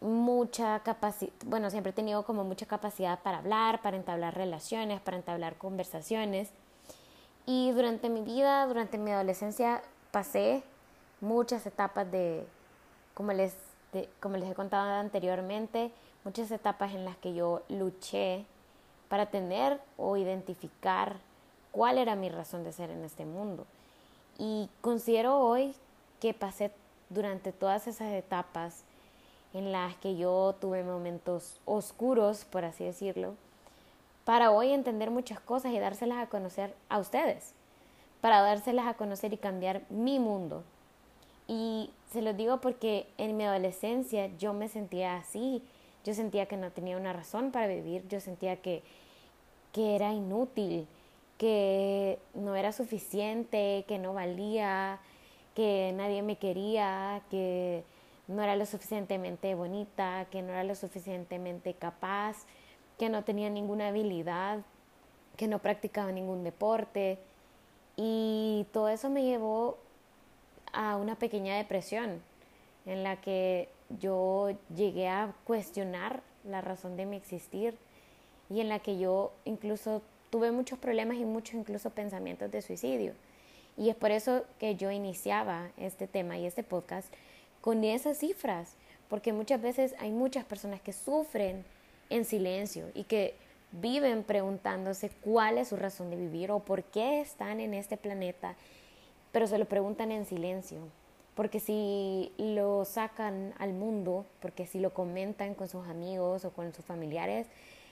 mucha 0.00 0.80
capacidad, 0.80 1.32
bueno, 1.46 1.70
siempre 1.70 1.90
he 1.90 1.94
tenido 1.94 2.24
como 2.24 2.44
mucha 2.44 2.66
capacidad 2.66 3.18
para 3.20 3.38
hablar, 3.38 3.82
para 3.82 3.96
entablar 3.96 4.34
relaciones, 4.36 5.00
para 5.00 5.16
entablar 5.16 5.56
conversaciones. 5.56 6.50
Y 7.46 7.72
durante 7.72 8.08
mi 8.08 8.20
vida, 8.20 8.66
durante 8.66 8.98
mi 8.98 9.10
adolescencia, 9.10 9.82
pasé 10.10 10.62
muchas 11.20 11.66
etapas 11.66 12.10
de, 12.10 12.46
como 13.14 13.32
les, 13.32 13.56
como 14.20 14.36
les 14.36 14.50
he 14.50 14.54
contado 14.54 14.90
anteriormente, 14.92 15.90
muchas 16.24 16.50
etapas 16.50 16.94
en 16.94 17.04
las 17.04 17.16
que 17.16 17.34
yo 17.34 17.62
luché 17.68 18.44
para 19.08 19.26
tener 19.26 19.80
o 19.96 20.16
identificar 20.16 21.16
cuál 21.72 21.98
era 21.98 22.16
mi 22.16 22.28
razón 22.28 22.64
de 22.64 22.72
ser 22.72 22.90
en 22.90 23.04
este 23.04 23.24
mundo. 23.24 23.66
Y 24.38 24.68
considero 24.80 25.38
hoy 25.38 25.74
que 26.20 26.34
pasé 26.34 26.70
durante 27.10 27.52
todas 27.52 27.86
esas 27.86 28.12
etapas 28.12 28.84
en 29.54 29.72
las 29.72 29.96
que 29.96 30.16
yo 30.16 30.54
tuve 30.60 30.84
momentos 30.84 31.58
oscuros, 31.64 32.44
por 32.44 32.64
así 32.64 32.84
decirlo, 32.84 33.34
para 34.24 34.50
hoy 34.50 34.72
entender 34.72 35.10
muchas 35.10 35.40
cosas 35.40 35.72
y 35.72 35.78
dárselas 35.78 36.18
a 36.18 36.28
conocer 36.28 36.74
a 36.90 36.98
ustedes, 36.98 37.54
para 38.20 38.42
dárselas 38.42 38.86
a 38.86 38.94
conocer 38.94 39.32
y 39.32 39.38
cambiar 39.38 39.82
mi 39.88 40.18
mundo. 40.18 40.62
Y 41.46 41.90
se 42.12 42.20
lo 42.20 42.34
digo 42.34 42.60
porque 42.60 43.06
en 43.16 43.38
mi 43.38 43.44
adolescencia 43.44 44.26
yo 44.36 44.52
me 44.52 44.68
sentía 44.68 45.16
así, 45.16 45.62
yo 46.08 46.14
sentía 46.14 46.46
que 46.46 46.56
no 46.56 46.70
tenía 46.70 46.96
una 46.96 47.12
razón 47.12 47.50
para 47.50 47.66
vivir, 47.66 48.08
yo 48.08 48.18
sentía 48.18 48.56
que, 48.56 48.82
que 49.74 49.94
era 49.94 50.14
inútil, 50.14 50.86
que 51.36 52.18
no 52.32 52.56
era 52.56 52.72
suficiente, 52.72 53.84
que 53.86 53.98
no 53.98 54.14
valía, 54.14 55.00
que 55.54 55.92
nadie 55.94 56.22
me 56.22 56.36
quería, 56.36 57.20
que 57.30 57.84
no 58.26 58.42
era 58.42 58.56
lo 58.56 58.64
suficientemente 58.64 59.54
bonita, 59.54 60.26
que 60.30 60.40
no 60.40 60.54
era 60.54 60.64
lo 60.64 60.74
suficientemente 60.74 61.74
capaz, 61.74 62.46
que 62.98 63.10
no 63.10 63.22
tenía 63.22 63.50
ninguna 63.50 63.88
habilidad, 63.88 64.60
que 65.36 65.46
no 65.46 65.58
practicaba 65.58 66.10
ningún 66.10 66.42
deporte. 66.42 67.18
Y 67.96 68.66
todo 68.72 68.88
eso 68.88 69.10
me 69.10 69.24
llevó 69.24 69.76
a 70.72 70.96
una 70.96 71.16
pequeña 71.16 71.58
depresión 71.58 72.22
en 72.86 73.02
la 73.02 73.20
que 73.20 73.68
yo 73.88 74.50
llegué 74.74 75.08
a 75.08 75.34
cuestionar 75.44 76.22
la 76.44 76.60
razón 76.60 76.96
de 76.96 77.06
mi 77.06 77.16
existir 77.16 77.74
y 78.50 78.60
en 78.60 78.68
la 78.68 78.78
que 78.78 78.98
yo 78.98 79.32
incluso 79.44 80.02
tuve 80.30 80.52
muchos 80.52 80.78
problemas 80.78 81.16
y 81.16 81.24
muchos 81.24 81.54
incluso 81.54 81.90
pensamientos 81.90 82.50
de 82.50 82.62
suicidio. 82.62 83.14
Y 83.76 83.90
es 83.90 83.96
por 83.96 84.10
eso 84.10 84.44
que 84.58 84.74
yo 84.74 84.90
iniciaba 84.90 85.70
este 85.76 86.06
tema 86.06 86.36
y 86.38 86.46
este 86.46 86.62
podcast 86.62 87.12
con 87.60 87.84
esas 87.84 88.18
cifras, 88.18 88.74
porque 89.08 89.32
muchas 89.32 89.60
veces 89.62 89.94
hay 89.98 90.10
muchas 90.10 90.44
personas 90.44 90.80
que 90.80 90.92
sufren 90.92 91.64
en 92.10 92.24
silencio 92.24 92.86
y 92.94 93.04
que 93.04 93.34
viven 93.72 94.22
preguntándose 94.22 95.10
cuál 95.22 95.58
es 95.58 95.68
su 95.68 95.76
razón 95.76 96.10
de 96.10 96.16
vivir 96.16 96.50
o 96.50 96.60
por 96.60 96.84
qué 96.84 97.20
están 97.20 97.60
en 97.60 97.74
este 97.74 97.96
planeta, 97.96 98.54
pero 99.32 99.46
se 99.46 99.58
lo 99.58 99.66
preguntan 99.66 100.10
en 100.10 100.26
silencio. 100.26 100.78
Porque 101.38 101.60
si 101.60 102.32
lo 102.36 102.84
sacan 102.84 103.54
al 103.60 103.72
mundo, 103.72 104.26
porque 104.40 104.66
si 104.66 104.80
lo 104.80 104.92
comentan 104.92 105.54
con 105.54 105.68
sus 105.68 105.86
amigos 105.86 106.44
o 106.44 106.50
con 106.50 106.74
sus 106.74 106.84
familiares, 106.84 107.46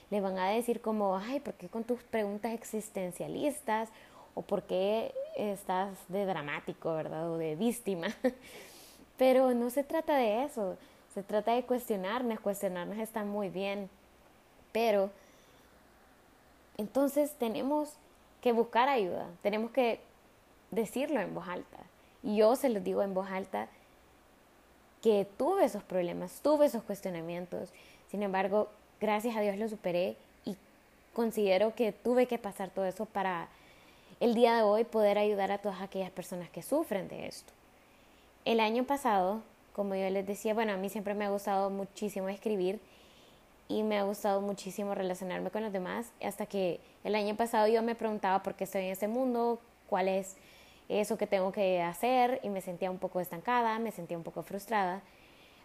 le 0.09 0.19
van 0.19 0.37
a 0.37 0.49
decir 0.49 0.81
como, 0.81 1.15
ay, 1.15 1.39
¿por 1.39 1.53
qué 1.53 1.69
con 1.69 1.85
tus 1.85 2.03
preguntas 2.03 2.51
existencialistas? 2.51 3.87
O 4.35 4.41
¿por 4.41 4.63
qué 4.63 5.13
estás 5.37 5.91
de 6.09 6.25
dramático, 6.25 6.93
verdad? 6.93 7.31
O 7.31 7.37
de 7.37 7.55
víctima. 7.55 8.07
Pero 9.17 9.53
no 9.53 9.69
se 9.69 9.85
trata 9.85 10.17
de 10.17 10.43
eso, 10.43 10.75
se 11.13 11.23
trata 11.23 11.53
de 11.53 11.63
cuestionarnos, 11.63 12.41
cuestionarnos 12.41 12.97
está 12.97 13.23
muy 13.23 13.47
bien, 13.47 13.89
pero 14.73 15.09
entonces 16.77 17.31
tenemos 17.39 17.93
que 18.41 18.51
buscar 18.51 18.89
ayuda, 18.89 19.29
tenemos 19.41 19.71
que 19.71 20.01
decirlo 20.69 21.21
en 21.21 21.33
voz 21.33 21.47
alta. 21.47 21.77
Yo 22.27 22.57
se 22.57 22.67
lo 22.67 22.81
digo 22.81 23.03
en 23.03 23.13
voz 23.13 23.29
alta 23.31 23.69
que 25.01 25.25
tuve 25.37 25.63
esos 25.63 25.81
problemas, 25.81 26.41
tuve 26.41 26.65
esos 26.65 26.83
cuestionamientos, 26.83 27.69
sin 28.11 28.21
embargo, 28.21 28.67
gracias 28.99 29.37
a 29.37 29.41
Dios 29.41 29.57
lo 29.57 29.69
superé 29.69 30.17
y 30.43 30.57
considero 31.13 31.73
que 31.73 31.93
tuve 31.93 32.25
que 32.25 32.37
pasar 32.37 32.69
todo 32.69 32.83
eso 32.83 33.05
para 33.05 33.47
el 34.19 34.33
día 34.33 34.57
de 34.57 34.63
hoy 34.63 34.83
poder 34.83 35.17
ayudar 35.17 35.53
a 35.53 35.59
todas 35.59 35.81
aquellas 35.81 36.11
personas 36.11 36.49
que 36.49 36.61
sufren 36.63 37.07
de 37.07 37.27
esto. 37.27 37.53
El 38.43 38.59
año 38.59 38.83
pasado, 38.83 39.41
como 39.71 39.95
yo 39.95 40.09
les 40.09 40.27
decía, 40.27 40.53
bueno, 40.53 40.73
a 40.73 40.77
mí 40.77 40.89
siempre 40.89 41.13
me 41.13 41.23
ha 41.23 41.29
gustado 41.29 41.69
muchísimo 41.69 42.27
escribir 42.27 42.81
y 43.69 43.83
me 43.83 43.97
ha 43.97 44.03
gustado 44.03 44.41
muchísimo 44.41 44.95
relacionarme 44.95 45.49
con 45.49 45.63
los 45.63 45.71
demás, 45.71 46.11
hasta 46.21 46.45
que 46.45 46.81
el 47.05 47.15
año 47.15 47.37
pasado 47.37 47.67
yo 47.67 47.81
me 47.83 47.95
preguntaba 47.95 48.43
por 48.43 48.55
qué 48.55 48.65
estoy 48.65 48.83
en 48.83 48.91
este 48.91 49.07
mundo, 49.07 49.59
cuál 49.89 50.09
es 50.09 50.35
eso 50.89 51.17
que 51.17 51.27
tengo 51.27 51.51
que 51.51 51.81
hacer 51.81 52.39
y 52.43 52.49
me 52.49 52.61
sentía 52.61 52.91
un 52.91 52.97
poco 52.97 53.19
estancada, 53.19 53.79
me 53.79 53.91
sentía 53.91 54.17
un 54.17 54.23
poco 54.23 54.43
frustrada, 54.43 55.01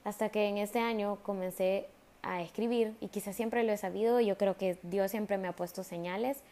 hasta 0.05 0.29
que 0.31 0.49
en 0.49 0.59
este 0.59 0.81
año 0.81 1.19
comencé 1.23 1.89
a 2.23 2.41
escribir 2.41 2.97
y 3.01 3.09
quizás 3.09 3.37
siempre 3.37 3.65
lo 3.65 3.73
he 3.73 3.77
sabido, 3.77 4.21
yo 4.21 4.37
creo 4.37 4.57
que 4.57 4.79
Dios 4.83 5.11
siempre 5.11 5.39
me 5.39 5.49
ha 5.49 5.53
puesto 5.53 5.85
señales 5.85 6.43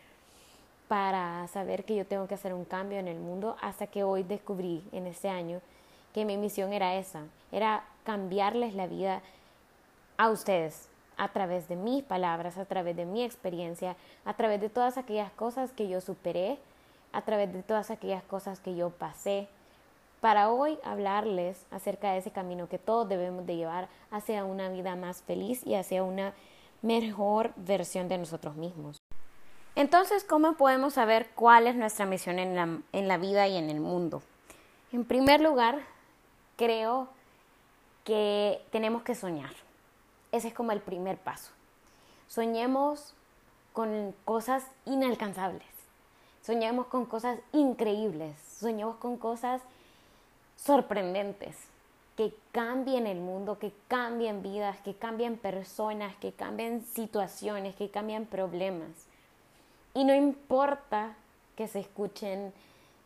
para 0.89 1.47
saber 1.49 1.85
que 1.85 1.95
yo 1.95 2.05
tengo 2.05 2.27
que 2.27 2.35
hacer 2.35 2.53
un 2.53 2.65
cambio 2.65 2.99
en 2.99 3.07
el 3.07 3.19
mundo 3.19 3.57
hasta 3.61 3.87
que 3.87 4.03
hoy 4.03 4.25
descubrí 4.25 4.83
en 4.93 5.07
este 5.07 5.29
año 5.29 5.61
que 6.12 6.25
mi 6.25 6.37
misión 6.37 6.73
era 6.73 6.97
esa, 6.97 7.23
era 7.53 7.85
cambiarles 8.05 8.75
la 8.75 8.87
vida 8.87 9.23
a 10.17 10.31
ustedes 10.31 10.89
a 11.17 11.29
través 11.29 11.69
de 11.69 11.77
mis 11.77 12.03
palabras, 12.03 12.59
a 12.59 12.65
través 12.65 12.97
de 12.97 13.05
mi 13.05 13.23
experiencia, 13.23 13.95
a 14.25 14.35
través 14.35 14.61
de 14.61 14.71
todas 14.71 14.97
aquellas 14.97 15.31
cosas 15.33 15.71
que 15.71 15.89
yo 15.89 16.00
superé, 16.00 16.59
a 17.12 17.23
través 17.23 17.52
de 17.52 17.62
todas 17.62 17.90
aquellas 17.90 18.23
cosas 18.23 18.61
que 18.61 18.76
yo 18.76 18.90
pasé, 18.90 19.49
para 20.21 20.50
hoy 20.50 20.79
hablarles 20.85 21.67
acerca 21.71 22.12
de 22.12 22.19
ese 22.19 22.31
camino 22.31 22.69
que 22.69 22.79
todos 22.79 23.09
debemos 23.09 23.47
de 23.47 23.57
llevar 23.57 23.88
hacia 24.11 24.45
una 24.45 24.69
vida 24.69 24.95
más 24.95 25.23
feliz 25.23 25.67
y 25.67 25.75
hacia 25.75 26.02
una 26.02 26.35
mejor 26.83 27.52
versión 27.57 28.09
de 28.09 28.19
nosotros 28.19 28.57
mismos. 28.57 28.99
Entonces, 29.76 30.25
¿cómo 30.25 30.55
podemos 30.55 30.95
saber 30.95 31.31
cuál 31.35 31.67
es 31.67 31.75
nuestra 31.75 32.05
misión 32.05 32.38
en 32.38 32.55
la, 32.55 32.81
en 32.93 33.09
la 33.09 33.17
vida 33.17 33.49
y 33.49 33.57
en 33.57 33.71
el 33.71 33.81
mundo? 33.81 34.23
En 34.93 35.05
primer 35.05 35.40
lugar, 35.40 35.79
creo 36.57 37.09
que 38.05 38.61
tenemos 38.71 39.02
que 39.02 39.14
soñar. 39.14 39.52
Ese 40.33 40.49
es 40.49 40.55
como 40.55 40.73
el 40.73 40.81
primer 40.81 41.17
paso. 41.17 41.52
Soñemos 42.26 43.14
con 43.73 44.14
cosas 44.25 44.67
inalcanzables. 44.85 45.70
Soñemos 46.50 46.87
con 46.87 47.07
cosas 47.07 47.38
increíbles. 47.52 48.35
Soñemos 48.59 48.97
con 48.97 49.19
cosas 49.19 49.62
sorprendentes 50.57 51.57
que 52.16 52.35
cambien 52.50 53.07
el 53.07 53.21
mundo, 53.21 53.61
que 53.61 53.73
cambien 53.87 54.42
vidas, 54.42 54.76
que 54.80 54.95
cambien 54.95 55.37
personas, 55.37 56.16
que 56.16 56.33
cambien 56.33 56.85
situaciones, 56.85 57.76
que 57.76 57.88
cambien 57.88 58.26
problemas. 58.26 58.90
Y 59.95 60.02
no 60.02 60.12
importa 60.12 61.14
que 61.54 61.69
se 61.69 61.78
escuchen 61.78 62.52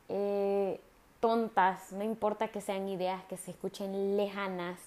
eh, 0.08 0.80
tontas, 1.20 1.92
no 1.92 2.02
importa 2.02 2.48
que 2.48 2.62
sean 2.62 2.88
ideas 2.88 3.22
que 3.24 3.36
se 3.36 3.50
escuchen 3.50 4.16
lejanas, 4.16 4.80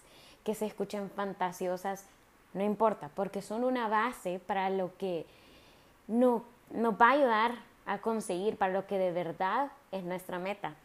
que 0.43 0.55
se 0.55 0.65
escuchen 0.65 1.11
fantasiosas, 1.11 2.07
no 2.55 2.63
importa, 2.63 3.11
porque 3.13 3.43
son 3.43 3.63
una 3.63 3.87
base 3.87 4.39
para 4.39 4.71
lo 4.71 4.97
que 4.97 5.27
no, 6.07 6.43
nos 6.71 6.99
va 6.99 7.09
a 7.09 7.11
ayudar 7.11 7.66
a 7.87 7.99
conseguir, 7.99 8.57
para 8.57 8.73
lo 8.73 8.85
que 8.85 8.99
de 8.99 9.11
verdad 9.11 9.71
es 9.91 10.03
nuestra 10.03 10.37
meta. 10.37 10.75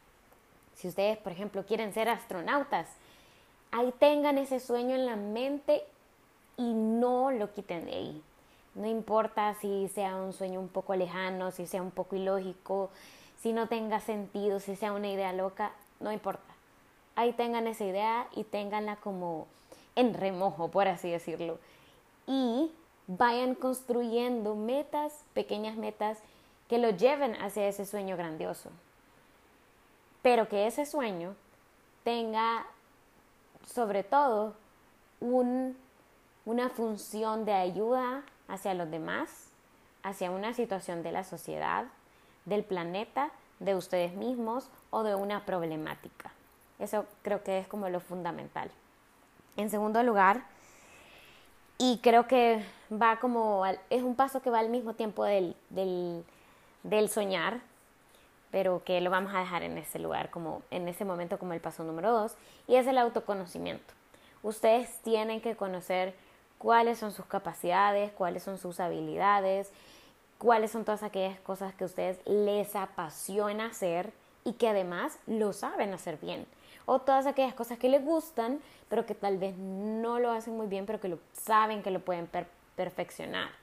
Si 0.74 0.88
ustedes, 0.88 1.18
por 1.18 1.32
ejemplo, 1.32 1.66
quieren 1.66 1.92
ser 1.92 2.08
astronautas, 2.08 2.88
ahí 3.72 3.92
tengan 3.98 4.38
ese 4.38 4.60
sueño 4.60 4.94
en 4.94 5.04
la 5.04 5.16
mente 5.16 5.82
y 6.56 6.72
no 6.72 7.30
lo 7.30 7.52
quiten 7.52 7.84
de 7.84 7.92
ahí. 7.92 8.22
No 8.74 8.86
importa 8.86 9.54
si 9.60 9.88
sea 9.88 10.16
un 10.16 10.32
sueño 10.32 10.60
un 10.60 10.68
poco 10.68 10.94
lejano, 10.94 11.50
si 11.50 11.66
sea 11.66 11.82
un 11.82 11.90
poco 11.90 12.16
ilógico, 12.16 12.88
si 13.40 13.52
no 13.52 13.66
tenga 13.66 14.00
sentido, 14.00 14.60
si 14.60 14.76
sea 14.76 14.92
una 14.92 15.08
idea 15.08 15.32
loca, 15.32 15.72
no 16.00 16.12
importa. 16.12 16.54
Ahí 17.16 17.32
tengan 17.32 17.66
esa 17.66 17.84
idea 17.84 18.28
y 18.34 18.44
tenganla 18.44 18.96
como 18.96 19.46
en 19.96 20.14
remojo, 20.14 20.68
por 20.68 20.88
así 20.88 21.10
decirlo. 21.10 21.58
Y 22.26 22.70
vayan 23.08 23.54
construyendo 23.54 24.54
metas, 24.54 25.24
pequeñas 25.34 25.76
metas, 25.76 26.18
que 26.72 26.78
lo 26.78 26.88
lleven 26.88 27.34
hacia 27.34 27.68
ese 27.68 27.84
sueño 27.84 28.16
grandioso. 28.16 28.70
Pero 30.22 30.48
que 30.48 30.66
ese 30.66 30.86
sueño 30.86 31.34
tenga, 32.02 32.64
sobre 33.66 34.02
todo, 34.04 34.54
una 35.20 36.70
función 36.70 37.44
de 37.44 37.52
ayuda 37.52 38.22
hacia 38.48 38.72
los 38.72 38.90
demás, 38.90 39.50
hacia 40.02 40.30
una 40.30 40.54
situación 40.54 41.02
de 41.02 41.12
la 41.12 41.24
sociedad, 41.24 41.84
del 42.46 42.64
planeta, 42.64 43.32
de 43.60 43.74
ustedes 43.74 44.14
mismos 44.14 44.70
o 44.88 45.02
de 45.02 45.14
una 45.14 45.44
problemática. 45.44 46.32
Eso 46.78 47.04
creo 47.20 47.44
que 47.44 47.58
es 47.58 47.68
como 47.68 47.90
lo 47.90 48.00
fundamental. 48.00 48.70
En 49.58 49.68
segundo 49.68 50.02
lugar, 50.02 50.46
y 51.76 51.98
creo 51.98 52.26
que 52.26 52.64
va 52.90 53.20
como, 53.20 53.62
es 53.90 54.02
un 54.02 54.14
paso 54.14 54.40
que 54.40 54.48
va 54.48 54.60
al 54.60 54.70
mismo 54.70 54.94
tiempo 54.94 55.24
del, 55.24 55.54
del, 55.68 56.24
del 56.82 57.08
soñar, 57.08 57.60
pero 58.50 58.82
que 58.84 59.00
lo 59.00 59.10
vamos 59.10 59.34
a 59.34 59.40
dejar 59.40 59.62
en 59.62 59.78
ese 59.78 59.98
lugar, 59.98 60.30
como 60.30 60.62
en 60.70 60.86
ese 60.88 61.04
momento 61.04 61.38
como 61.38 61.54
el 61.54 61.60
paso 61.60 61.84
número 61.84 62.12
dos, 62.12 62.36
y 62.68 62.76
es 62.76 62.86
el 62.86 62.98
autoconocimiento. 62.98 63.94
Ustedes 64.42 64.98
tienen 65.02 65.40
que 65.40 65.56
conocer 65.56 66.14
cuáles 66.58 66.98
son 66.98 67.12
sus 67.12 67.26
capacidades, 67.26 68.12
cuáles 68.12 68.42
son 68.42 68.58
sus 68.58 68.78
habilidades, 68.78 69.70
cuáles 70.38 70.70
son 70.70 70.84
todas 70.84 71.02
aquellas 71.02 71.38
cosas 71.40 71.74
que 71.74 71.84
a 71.84 71.86
ustedes 71.86 72.18
les 72.26 72.76
apasiona 72.76 73.66
hacer 73.66 74.12
y 74.44 74.54
que 74.54 74.68
además 74.68 75.18
lo 75.26 75.52
saben 75.52 75.94
hacer 75.94 76.18
bien. 76.18 76.46
O 76.84 76.98
todas 76.98 77.26
aquellas 77.26 77.54
cosas 77.54 77.78
que 77.78 77.88
les 77.88 78.04
gustan, 78.04 78.60
pero 78.88 79.06
que 79.06 79.14
tal 79.14 79.38
vez 79.38 79.56
no 79.56 80.18
lo 80.18 80.32
hacen 80.32 80.56
muy 80.56 80.66
bien, 80.66 80.84
pero 80.84 81.00
que 81.00 81.08
lo 81.08 81.18
saben 81.32 81.82
que 81.82 81.92
lo 81.92 82.00
pueden 82.00 82.28
perfeccionar. 82.74 83.61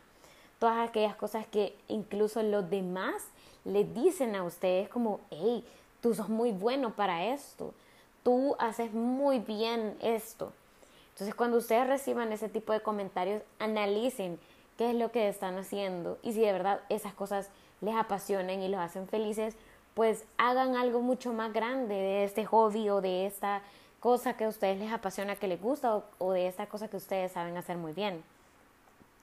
Todas 0.60 0.88
aquellas 0.88 1.16
cosas 1.16 1.48
que 1.48 1.76
incluso 1.88 2.44
los 2.44 2.70
demás 2.70 3.24
les 3.66 3.94
dicen 3.94 4.36
a 4.36 4.44
ustedes 4.44 4.90
como, 4.90 5.22
hey, 5.32 5.66
tú 6.02 6.14
sos 6.14 6.30
muy 6.30 6.52
bueno 6.52 6.92
para 6.92 7.26
esto, 7.26 7.74
tú 8.24 8.56
haces 8.60 8.94
muy 8.94 9.40
bien 9.40 9.98
esto. 10.02 10.52
Entonces 11.14 11.36
cuando 11.36 11.58
ustedes 11.58 11.88
reciban 11.88 12.32
ese 12.32 12.50
tipo 12.50 12.74
de 12.74 12.82
comentarios, 12.82 13.42
analicen 13.60 14.40
qué 14.78 14.92
es 14.92 14.96
lo 14.96 15.12
que 15.12 15.28
están 15.28 15.58
haciendo 15.58 16.18
y 16.24 16.34
si 16.34 16.42
de 16.42 16.52
verdad 16.52 16.82
esas 16.90 17.14
cosas 17.14 17.50
les 17.82 17.96
apasionan 17.96 18.62
y 18.62 18.68
los 18.68 18.80
hacen 18.80 19.08
felices, 19.08 19.56
pues 19.94 20.24
hagan 20.38 20.76
algo 20.76 21.02
mucho 21.02 21.34
más 21.34 21.52
grande 21.52 21.96
de 21.96 22.24
este 22.24 22.46
hobby 22.46 22.90
o 22.90 23.02
de 23.02 23.26
esta 23.26 23.62
cosa 24.00 24.38
que 24.38 24.46
a 24.46 24.48
ustedes 24.48 24.80
les 24.80 24.92
apasiona, 24.92 25.36
que 25.36 25.48
les 25.48 25.62
gusta 25.62 26.04
o, 26.18 26.32
de 26.32 26.48
esta 26.48 26.68
cosa 26.68 26.88
que 26.88 26.98
ustedes 26.98 27.34
saben 27.34 27.58
hacer 27.58 27.78
muy 27.78 27.92
bien. 27.92 28.24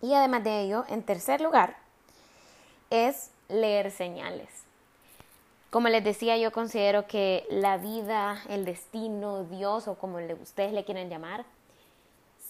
Y 0.02 0.14
además 0.14 0.44
de 0.44 0.60
ello, 0.60 0.84
en 0.88 1.02
tercer 1.02 1.40
lugar, 1.40 1.76
es 2.90 3.30
leer 3.48 3.90
señales. 3.90 4.48
Como 5.70 5.88
les 5.88 6.04
decía, 6.04 6.36
yo 6.36 6.52
considero 6.52 7.06
que 7.06 7.46
la 7.50 7.76
vida, 7.76 8.40
el 8.48 8.64
destino, 8.64 9.44
Dios 9.44 9.88
o 9.88 9.96
como 9.96 10.18
ustedes 10.40 10.72
le 10.72 10.84
quieren 10.84 11.10
llamar, 11.10 11.44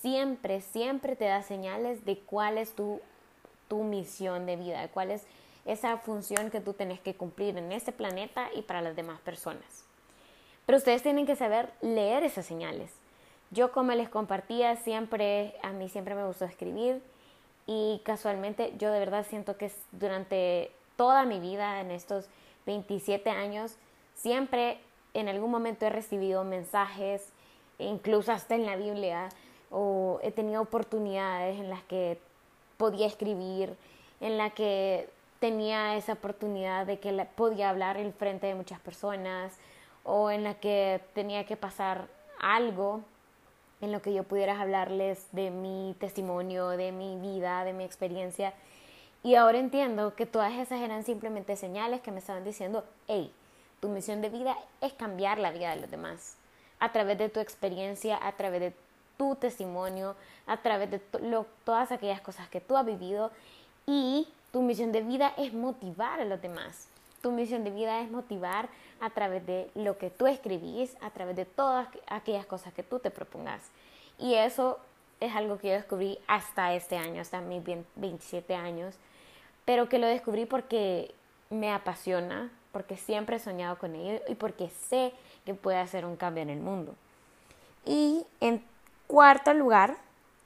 siempre, 0.01 0.61
siempre 0.61 1.17
te 1.17 1.25
da 1.25 1.43
señales 1.43 2.05
de 2.05 2.19
cuál 2.19 2.59
es 2.59 2.75
tu, 2.75 3.01
tu 3.69 3.83
misión 3.83 4.47
de 4.47 4.57
vida, 4.57 4.81
de 4.81 4.89
cuál 4.89 5.11
es 5.11 5.25
esa 5.65 5.97
función 5.99 6.51
que 6.51 6.61
tú 6.61 6.75
tenés 6.75 7.01
que 7.01 7.15
cumplir 7.15 7.57
en 7.57 7.73
este 7.73 7.91
planeta 7.91 8.49
y 8.55 8.63
para 8.63 8.83
las 8.83 8.95
demás 8.95 9.19
personas. 9.21 9.85
Pero 10.65 10.79
ustedes 10.79 11.03
tienen 11.03 11.27
que 11.27 11.37
saber 11.37 11.73
leer 11.81 12.23
esas 12.23 12.47
señales. 12.47 12.93
Yo 13.51 13.73
como 13.73 13.93
les 13.93 14.09
compartía, 14.09 14.77
siempre, 14.77 15.55
a 15.63 15.71
mí 15.71 15.89
siempre 15.89 16.15
me 16.15 16.27
gustó 16.27 16.45
escribir 16.45 17.03
y 17.67 18.01
casualmente 18.05 18.73
yo 18.79 18.93
de 18.93 19.01
verdad 19.01 19.27
siento 19.29 19.57
que 19.57 19.71
durante 19.93 20.71
toda 20.97 21.25
mi 21.25 21.41
vida, 21.41 21.81
en 21.81 21.91
estos 21.91 22.29
27 22.67 23.31
años, 23.31 23.77
siempre 24.15 24.79
en 25.15 25.29
algún 25.29 25.51
momento 25.51 25.87
he 25.87 25.91
recibido 25.91 26.45
mensajes, 26.45 27.33
incluso 27.79 28.33
hasta 28.33 28.55
en 28.55 28.67
la 28.67 28.77
Biblia, 28.77 29.29
o 29.71 30.21
he 30.23 30.31
tenido 30.31 30.63
oportunidades 30.63 31.59
en 31.59 31.71
las 31.71 31.83
que 31.85 32.19
podía 32.77 33.07
escribir, 33.07 33.77
en 34.21 34.39
la 34.39 34.51
que 34.51 35.09
tenía 35.41 35.97
esa 35.97 36.15
oportunidad 36.15 36.87
de 36.87 36.99
que 36.99 37.13
podía 37.35 37.71
hablar 37.71 37.97
en 37.97 38.13
frente 38.13 38.47
de 38.47 38.55
muchas 38.55 38.81
personas 38.81 39.59
o 40.05 40.31
en 40.31 40.45
la 40.45 40.55
que 40.55 41.01
tenía 41.15 41.45
que 41.45 41.57
pasar 41.57 42.07
algo 42.41 43.03
en 43.81 43.93
lo 43.93 44.01
que 44.03 44.13
yo 44.15 44.25
pudiera 44.25 44.61
hablarles 44.61 45.27
de 45.33 45.51
mi 45.51 45.95
testimonio, 45.99 46.69
de 46.71 46.93
mi 46.93 47.17
vida, 47.17 47.65
de 47.65 47.73
mi 47.73 47.85
experiencia. 47.85 48.55
Y 49.23 49.35
ahora 49.35 49.59
entiendo 49.59 50.15
que 50.15 50.27
todas 50.27 50.53
esas 50.55 50.81
eran 50.81 51.05
simplemente 51.05 51.57
señales 51.57 52.01
que 52.01 52.13
me 52.13 52.21
estaban 52.21 52.45
diciendo, 52.45 52.85
hey, 53.09 53.33
tu 53.81 53.89
misión 53.89 54.23
de 54.23 54.31
vida 54.31 54.57
es 54.81 54.93
cambiar 54.93 55.39
la 55.39 55.51
vida 55.51 55.75
de 55.75 55.81
los 55.81 55.91
demás 55.91 56.37
a 56.79 56.93
través 56.93 57.19
de 57.19 57.29
tu 57.29 57.41
experiencia, 57.41 58.19
a 58.21 58.33
través 58.33 58.61
de 58.61 58.73
tu 59.17 59.35
testimonio, 59.35 60.15
a 60.47 60.59
través 60.59 60.91
de 60.91 60.99
todas 61.65 61.91
aquellas 61.91 62.21
cosas 62.21 62.49
que 62.49 62.61
tú 62.61 62.77
has 62.77 62.85
vivido 62.85 63.31
y 63.87 64.29
tu 64.53 64.63
misión 64.63 64.93
de 64.93 65.03
vida 65.03 65.33
es 65.37 65.53
motivar 65.53 66.21
a 66.21 66.25
los 66.25 66.41
demás. 66.41 66.89
Tu 67.27 67.33
misión 67.33 67.65
de 67.65 67.71
vida 67.71 68.03
es 68.03 68.09
motivar 68.09 68.69
a 69.01 69.11
través 69.11 69.45
de 69.45 69.69
lo 69.75 69.99
que 69.99 70.11
tú 70.11 70.29
escribís, 70.29 70.97
a 71.01 71.11
través 71.11 71.35
de 71.35 71.45
todas 71.45 71.89
aquellas 72.07 72.47
cosas 72.47 72.73
que 72.73 72.85
tú 72.85 73.01
te 73.01 73.11
propongas. 73.11 73.63
Y 74.17 74.35
eso 74.35 74.79
es 75.19 75.35
algo 75.35 75.59
que 75.59 75.71
yo 75.71 75.75
descubrí 75.75 76.21
hasta 76.29 76.73
este 76.75 76.97
año, 76.97 77.21
hasta 77.21 77.41
mis 77.41 77.65
27 77.97 78.55
años, 78.55 78.95
pero 79.65 79.89
que 79.89 79.99
lo 79.99 80.07
descubrí 80.07 80.47
porque 80.47 81.13
me 81.51 81.73
apasiona, 81.73 82.49
porque 82.71 82.97
siempre 82.97 83.39
he 83.39 83.41
soñado 83.41 83.77
con 83.77 83.97
ello 83.97 84.23
y 84.29 84.37
porque 84.37 84.69
sé 84.69 85.13
que 85.45 85.55
puede 85.55 85.79
hacer 85.79 86.07
un 86.07 86.15
cambio 86.15 86.45
en 86.45 86.51
el 86.51 86.61
mundo. 86.61 86.95
Y 87.85 88.25
en 88.39 88.63
Cuarto 89.09 89.53
lugar 89.53 89.97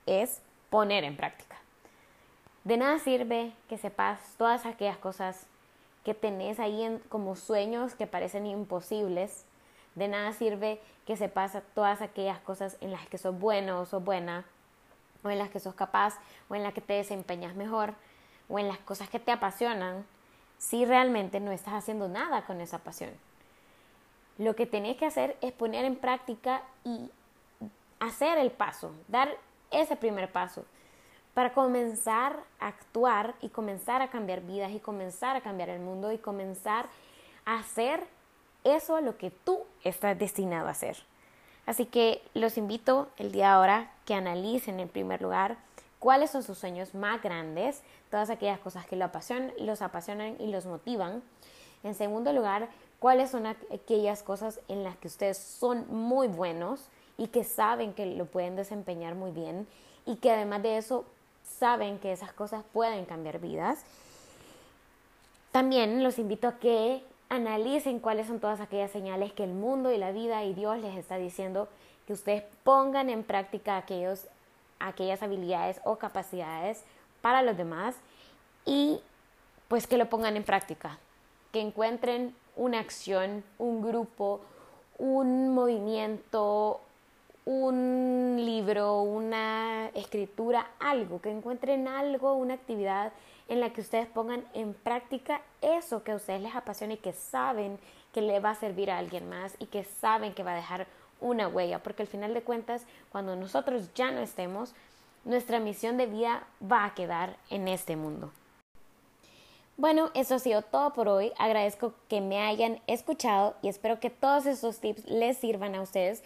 es 0.06 0.40
poner 0.70 1.04
en 1.04 1.18
práctica. 1.18 1.58
De 2.64 2.78
nada 2.78 2.98
sirve 3.00 3.52
que 3.68 3.76
sepas 3.76 4.18
todas 4.38 4.64
aquellas 4.64 4.96
cosas 4.96 5.46
que 6.04 6.14
tenés 6.14 6.58
ahí 6.60 7.00
como 7.08 7.36
sueños 7.36 7.94
que 7.94 8.06
parecen 8.06 8.46
imposibles. 8.46 9.44
De 9.94 10.08
nada 10.08 10.32
sirve 10.32 10.80
que 11.06 11.16
sepas 11.16 11.58
todas 11.74 12.00
aquellas 12.00 12.38
cosas 12.40 12.76
en 12.80 12.92
las 12.92 13.06
que 13.08 13.18
sos 13.18 13.38
bueno 13.38 13.80
o 13.80 13.86
sos 13.86 14.02
buena, 14.02 14.44
o 15.22 15.30
en 15.30 15.38
las 15.38 15.50
que 15.50 15.60
sos 15.60 15.74
capaz, 15.74 16.18
o 16.48 16.54
en 16.54 16.62
las 16.62 16.72
que 16.72 16.80
te 16.80 16.94
desempeñas 16.94 17.54
mejor, 17.54 17.94
o 18.48 18.58
en 18.58 18.68
las 18.68 18.78
cosas 18.78 19.08
que 19.08 19.18
te 19.18 19.32
apasionan, 19.32 20.06
si 20.58 20.84
realmente 20.84 21.40
no 21.40 21.52
estás 21.52 21.74
haciendo 21.74 22.08
nada 22.08 22.46
con 22.46 22.60
esa 22.60 22.78
pasión. 22.78 23.10
Lo 24.38 24.56
que 24.56 24.66
tenés 24.66 24.96
que 24.96 25.06
hacer 25.06 25.36
es 25.40 25.52
poner 25.52 25.84
en 25.84 25.96
práctica 25.96 26.62
y 26.84 27.10
hacer 27.98 28.38
el 28.38 28.50
paso, 28.50 28.92
dar 29.08 29.36
ese 29.70 29.96
primer 29.96 30.32
paso 30.32 30.64
para 31.34 31.52
comenzar 31.52 32.36
a 32.58 32.68
actuar 32.68 33.34
y 33.40 33.48
comenzar 33.48 34.02
a 34.02 34.10
cambiar 34.10 34.40
vidas 34.42 34.72
y 34.72 34.80
comenzar 34.80 35.36
a 35.36 35.40
cambiar 35.40 35.68
el 35.68 35.80
mundo 35.80 36.12
y 36.12 36.18
comenzar 36.18 36.86
a 37.44 37.58
hacer 37.58 38.06
eso 38.64 38.96
a 38.96 39.00
lo 39.00 39.16
que 39.16 39.30
tú 39.30 39.60
estás 39.84 40.18
destinado 40.18 40.68
a 40.68 40.72
hacer. 40.72 40.96
Así 41.66 41.86
que 41.86 42.22
los 42.34 42.58
invito 42.58 43.08
el 43.16 43.32
día 43.32 43.46
de 43.46 43.52
ahora 43.52 43.92
que 44.04 44.14
analicen 44.14 44.80
en 44.80 44.88
primer 44.88 45.22
lugar 45.22 45.56
cuáles 45.98 46.30
son 46.30 46.42
sus 46.42 46.58
sueños 46.58 46.94
más 46.94 47.22
grandes, 47.22 47.82
todas 48.10 48.30
aquellas 48.30 48.58
cosas 48.58 48.86
que 48.86 48.96
lo 48.96 49.04
apasionan, 49.04 49.52
los 49.58 49.82
apasionan 49.82 50.36
y 50.40 50.50
los 50.50 50.66
motivan. 50.66 51.22
En 51.84 51.94
segundo 51.94 52.32
lugar, 52.32 52.68
cuáles 52.98 53.30
son 53.30 53.46
aquellas 53.46 54.22
cosas 54.22 54.60
en 54.68 54.82
las 54.82 54.96
que 54.96 55.08
ustedes 55.08 55.38
son 55.38 55.86
muy 55.88 56.26
buenos 56.28 56.88
y 57.16 57.28
que 57.28 57.44
saben 57.44 57.94
que 57.94 58.06
lo 58.06 58.26
pueden 58.26 58.56
desempeñar 58.56 59.14
muy 59.14 59.30
bien 59.30 59.66
y 60.06 60.16
que 60.16 60.30
además 60.30 60.62
de 60.62 60.78
eso 60.78 61.04
saben 61.60 61.98
que 61.98 62.10
esas 62.10 62.32
cosas 62.32 62.64
pueden 62.72 63.04
cambiar 63.04 63.38
vidas. 63.38 63.84
También 65.52 66.02
los 66.02 66.18
invito 66.18 66.48
a 66.48 66.58
que 66.58 67.04
analicen 67.28 68.00
cuáles 68.00 68.28
son 68.28 68.40
todas 68.40 68.60
aquellas 68.60 68.90
señales 68.90 69.34
que 69.34 69.44
el 69.44 69.52
mundo 69.52 69.92
y 69.92 69.98
la 69.98 70.10
vida 70.10 70.42
y 70.42 70.54
Dios 70.54 70.78
les 70.78 70.96
está 70.96 71.18
diciendo 71.18 71.68
que 72.06 72.14
ustedes 72.14 72.44
pongan 72.64 73.10
en 73.10 73.22
práctica 73.22 73.76
aquellos, 73.76 74.26
aquellas 74.78 75.22
habilidades 75.22 75.80
o 75.84 75.96
capacidades 75.96 76.82
para 77.20 77.42
los 77.42 77.58
demás 77.58 77.94
y 78.64 78.98
pues 79.68 79.86
que 79.86 79.98
lo 79.98 80.08
pongan 80.08 80.36
en 80.36 80.44
práctica, 80.44 80.98
que 81.52 81.60
encuentren 81.60 82.34
una 82.56 82.80
acción, 82.80 83.44
un 83.58 83.82
grupo, 83.82 84.40
un 84.96 85.54
movimiento, 85.54 86.80
un 87.44 88.36
libro, 88.38 89.02
una 89.02 89.88
escritura, 89.94 90.70
algo, 90.78 91.20
que 91.20 91.30
encuentren 91.30 91.88
algo, 91.88 92.34
una 92.34 92.54
actividad 92.54 93.12
en 93.48 93.60
la 93.60 93.72
que 93.72 93.80
ustedes 93.80 94.06
pongan 94.06 94.44
en 94.54 94.74
práctica 94.74 95.42
eso 95.60 96.04
que 96.04 96.12
a 96.12 96.16
ustedes 96.16 96.40
les 96.40 96.54
apasiona 96.54 96.94
y 96.94 96.98
que 96.98 97.12
saben 97.12 97.78
que 98.12 98.22
le 98.22 98.40
va 98.40 98.50
a 98.50 98.54
servir 98.54 98.90
a 98.90 98.98
alguien 98.98 99.28
más 99.28 99.54
y 99.58 99.66
que 99.66 99.84
saben 99.84 100.34
que 100.34 100.42
va 100.42 100.52
a 100.52 100.56
dejar 100.56 100.86
una 101.20 101.48
huella, 101.48 101.82
porque 101.82 102.02
al 102.02 102.08
final 102.08 102.32
de 102.34 102.42
cuentas, 102.42 102.86
cuando 103.10 103.36
nosotros 103.36 103.92
ya 103.94 104.10
no 104.10 104.20
estemos, 104.20 104.74
nuestra 105.24 105.60
misión 105.60 105.96
de 105.96 106.06
vida 106.06 106.44
va 106.62 106.84
a 106.84 106.94
quedar 106.94 107.36
en 107.50 107.68
este 107.68 107.96
mundo. 107.96 108.30
Bueno, 109.76 110.10
eso 110.14 110.34
ha 110.34 110.38
sido 110.38 110.60
todo 110.60 110.92
por 110.92 111.08
hoy. 111.08 111.32
Agradezco 111.38 111.94
que 112.08 112.20
me 112.20 112.38
hayan 112.38 112.80
escuchado 112.86 113.54
y 113.62 113.68
espero 113.68 113.98
que 113.98 114.10
todos 114.10 114.44
estos 114.44 114.78
tips 114.78 115.06
les 115.06 115.38
sirvan 115.38 115.74
a 115.74 115.80
ustedes 115.80 116.22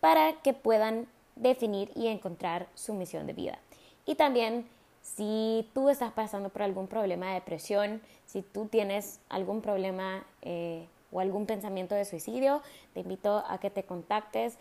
para 0.00 0.34
que 0.42 0.52
puedan 0.52 1.06
definir 1.36 1.90
y 1.94 2.08
encontrar 2.08 2.66
su 2.74 2.94
misión 2.94 3.26
de 3.26 3.32
vida. 3.32 3.58
Y 4.06 4.14
también 4.14 4.66
si 5.02 5.68
tú 5.74 5.88
estás 5.88 6.12
pasando 6.12 6.48
por 6.48 6.62
algún 6.62 6.86
problema 6.86 7.28
de 7.28 7.34
depresión, 7.34 8.00
si 8.26 8.42
tú 8.42 8.66
tienes 8.66 9.20
algún 9.28 9.62
problema 9.62 10.24
eh, 10.42 10.86
o 11.10 11.20
algún 11.20 11.46
pensamiento 11.46 11.94
de 11.94 12.04
suicidio, 12.04 12.62
te 12.94 13.00
invito 13.00 13.44
a 13.48 13.58
que 13.58 13.70
te 13.70 13.84
contactes 13.84 14.58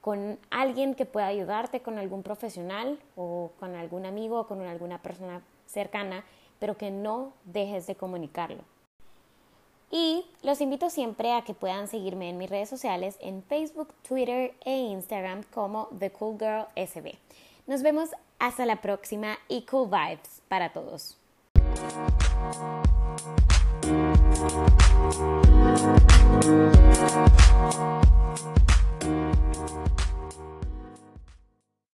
con 0.00 0.38
alguien 0.50 0.94
que 0.94 1.04
pueda 1.04 1.26
ayudarte, 1.26 1.80
con 1.80 1.98
algún 1.98 2.22
profesional 2.22 2.98
o 3.16 3.50
con 3.58 3.74
algún 3.74 4.06
amigo 4.06 4.40
o 4.40 4.46
con 4.46 4.60
alguna 4.62 5.02
persona 5.02 5.42
cercana, 5.66 6.24
pero 6.58 6.76
que 6.76 6.90
no 6.90 7.32
dejes 7.44 7.86
de 7.86 7.96
comunicarlo. 7.96 8.62
Y 9.90 10.26
los 10.42 10.60
invito 10.60 10.90
siempre 10.90 11.32
a 11.32 11.42
que 11.42 11.54
puedan 11.54 11.88
seguirme 11.88 12.28
en 12.28 12.36
mis 12.36 12.50
redes 12.50 12.68
sociales 12.68 13.16
en 13.20 13.42
Facebook, 13.42 13.94
Twitter 14.06 14.54
e 14.64 14.76
Instagram 14.76 15.44
como 15.54 15.88
The 15.98 16.10
Cool 16.10 16.38
Girl 16.38 16.66
SB. 16.76 17.14
Nos 17.66 17.82
vemos 17.82 18.10
hasta 18.38 18.66
la 18.66 18.80
próxima 18.80 19.38
y 19.48 19.62
cool 19.62 19.88
vibes 19.88 20.42
para 20.48 20.72
todos. 20.72 21.16